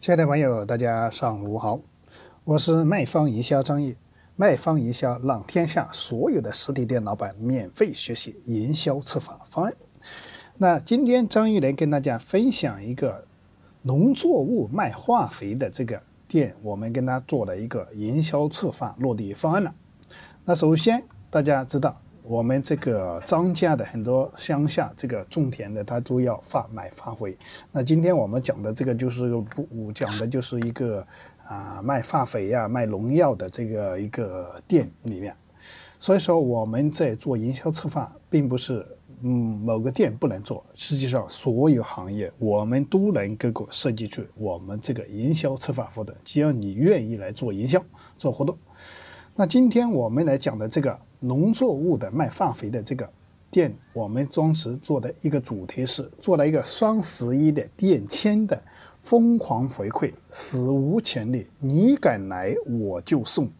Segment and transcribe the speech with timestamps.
[0.00, 1.80] 亲爱的朋友，大家上午好，
[2.44, 3.96] 我是卖方营销张毅。
[4.36, 9.74] 卖方营销让天下所有的实体店老板免费学习营销策划方案。
[10.56, 13.26] 那今天张毅来跟大家分享一个
[13.82, 19.74] 农作物卖化肥的这个店，我们跟他做了一个营销策划落地方案了。
[20.44, 22.00] 那首先大家知道。
[22.28, 27.34] 我们这个张家的很多乡下这个种田的，他都要发买化肥。
[27.72, 31.04] 那今天我们讲的这个就是不讲的就是一个
[31.46, 35.34] 啊卖化肥呀、卖农药的这个一个店里面。
[35.98, 38.86] 所以说我们在做营销策划，并不是
[39.22, 47.82] 嗯某个店不能做，实际上所有行业我们都能够够设计出我们这个营销策划活动，只要你愿意来做营销
[48.18, 48.54] 做活动。
[49.40, 50.98] 那今天我们来讲的这个。
[51.20, 53.08] 农作物的卖化肥的这个
[53.50, 58.60] 店，我们当时做的一个主题是做了一个双十一的店签的
[59.02, 61.44] 疯狂回馈，史无前例。
[61.58, 63.50] 你敢来我就送，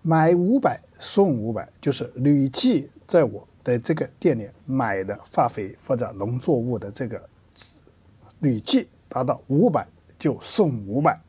[0.00, 7.22] 买五百送五百，就是累计在我的这个店里买的化肥或者农作物的这个
[8.40, 9.86] 累计达到五百
[10.18, 11.20] 就送五百，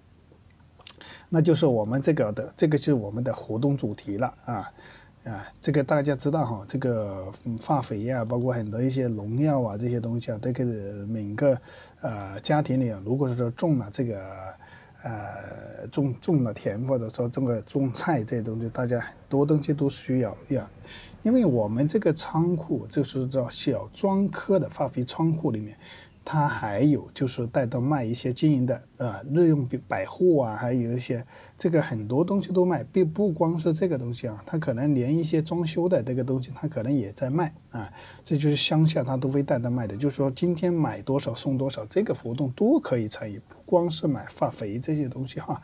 [1.30, 4.72] 那就是我们这个的这个就是我们的活动主题了啊。
[5.26, 7.30] 啊，这个大家知道哈，这个
[7.62, 10.64] 化肥呀，包括很多一些农药啊，这些东西啊，这个
[11.06, 11.60] 每个
[12.00, 14.18] 呃家庭里啊，如果是说种了这个
[15.04, 20.66] 呃种种了田，或者说这个种菜这些东西，大家很多东西都需要要，
[21.22, 25.78] 因为我们这个仓库就是叫小专科的化肥仓库里面。
[26.32, 31.26] 他还有就是带到卖一些经营的啊日用百百货啊，还有一些
[31.58, 37.92] 这个很多东西都卖，并不光是这个东西啊，他可能连一些装修的这个东西，他可能也在卖啊。
[38.24, 45.60] 这就是乡下他都会带到卖的，就是说今天买多少送多少，这个活动都可以参与，不光是买化肥这些东西哈。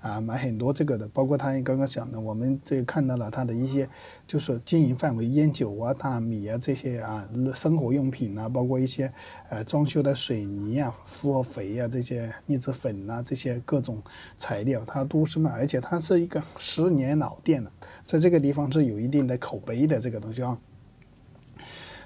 [0.00, 3.88] 啊买很多这个的，包括他刚刚讲的，我们这个看到了他的一些，
[4.26, 9.12] 就是经营范围，烟酒啊、大米啊这些啊，生活用品啊，包括一些
[9.48, 14.00] 呃装修的水泥啊、复合肥啊这些腻子粉啊这些各种
[14.38, 17.70] 材料，它都是卖，而且它是一个十年老店了，
[18.04, 20.56] 在这个地方是有一定的口碑的这个东西啊。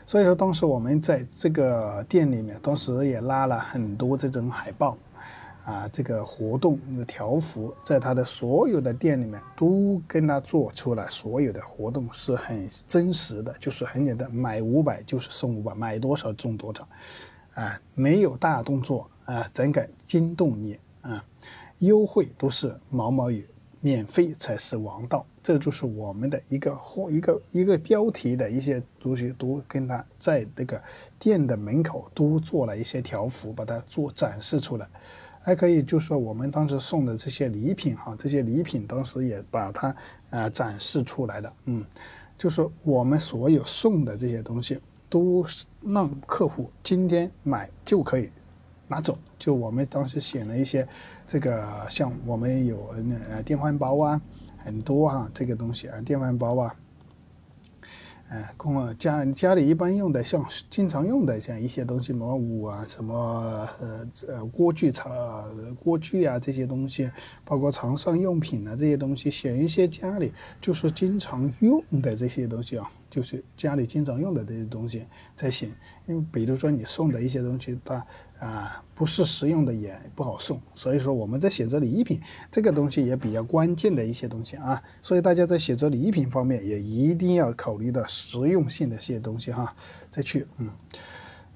[0.06, 4.96] 所以说，当时我们在这个店里面，当时也拉了很多这种海报。
[5.70, 16.88] 啊，这个活动的条幅，在他的所有的店里面都跟他做出了所有的活动是很真实的，就是很简单，买五百就是送五百，买多少中多少，
[17.54, 21.24] 啊，没有大动作啊，怎敢惊动你啊？
[21.78, 23.46] 优惠都是毛毛雨，
[23.80, 30.82] 免费才是王道，这就是我们的一个或一个一个标题的一些东西，都跟他在这个
[31.16, 34.88] 店的门口都做了一些条幅，把它做展示出来。
[35.42, 39.94] 还可以，就是说我们当时送的这些礼品哈，这些礼品当时也把它
[40.28, 41.84] 呃展示出来的，嗯，
[42.36, 44.78] 就是我们所有送的这些东西，
[45.08, 45.44] 都
[45.82, 48.30] 让客户今天买就可以
[48.86, 49.18] 拿走。
[49.38, 50.86] 就我们当时写了一些
[51.26, 52.94] 这个，像我们有
[53.30, 54.20] 呃电饭煲啊，
[54.58, 56.76] 很多哈这个东西啊，电饭煲啊。
[58.30, 65.10] 哎，供家家里一般用的，像经常用的，像一些东西，什么五啊，什么呃呃锅具、茶
[65.82, 67.10] 锅具啊这些东西，
[67.44, 72.88] 包括床上用品啊这些东西，选一些家里就是经常用的这些东西啊。
[73.10, 75.04] 就是家里经常用的这些东西
[75.36, 75.70] 才行，
[76.06, 78.06] 因为比如说你送的一些东西，它
[78.38, 82.20] 啊不是实用的也不好送，所以说我们在选择礼品
[82.50, 89.74] 这个东西也比较关键的一些东西啊，所以大家在选择礼品方面也一定要考虑到实用性的一些东西哈，
[90.08, 90.70] 再去嗯。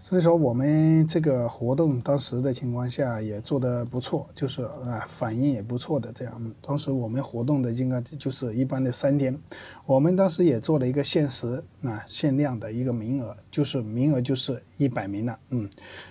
[0.07, 6.55] 所以说我们这个活动当时的情况下也做得不错，就是啊反应也不错的这样。
[6.61, 9.35] 当时我们活动的应该就是一般的三天，
[9.87, 15.67] 我们当时也做了一个限时啊限量的一个名额，就是名额就是一百名了，嗯，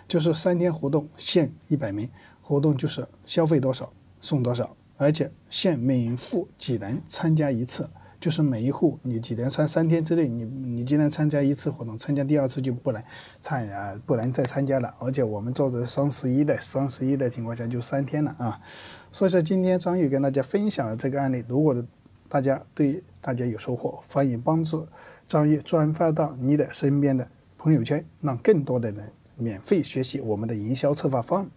[0.07, 2.09] 就是三天活动限一百名，
[2.41, 7.87] 活动就是消费多少送多少，而且限每付几人参加一次。
[8.23, 13.03] 就是每一户你几天三三天之内，你你今天参加一次活动，参加第二次就不能
[13.41, 14.95] 参啊，不能再参加了。
[14.97, 18.57] 而且我们做的双十一的双十一的情况下就三天了啊。
[19.11, 21.75] 所以说今天张宇跟大家分享的这个案例，如果
[22.29, 24.87] 大家对大家有收获，欢迎帮助
[25.27, 27.27] 张宇转发到你的身边的
[27.57, 31.49] 朋友圈，让更多的人免费学习我们的营销策划方案。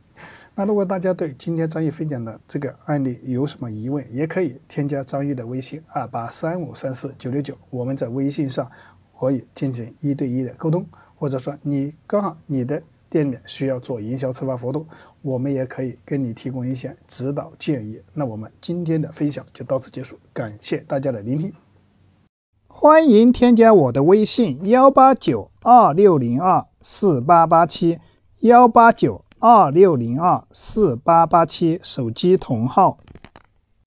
[0.58, 8.66] 那如果大家对今天张毅分享的这个案例有什么疑问，也可以添加张毅的微信二八三五三四九六九，我们在微信上
[9.20, 14.86] 可以进行一对一的沟通，或者说你刚好你的店面需要做营销策划活动，
[15.20, 18.00] 我们也可以给你提供一些指导建议。
[18.14, 21.52] 那我们今天的分享就到此结束，感谢大家的聆听。
[22.66, 27.98] 欢迎添加我的微信：幺八九二六零二四八八七，
[28.40, 32.96] 幺八九二六零二四八八七，手机同号。